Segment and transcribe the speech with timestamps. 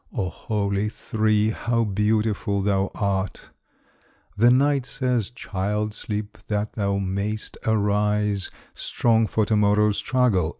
[0.11, 1.51] O holy three!
[1.51, 3.51] how beautiful thou art!
[4.35, 10.49] The Night says, "Child, sleep that thou may'st arise Strong for to morrow's struggle."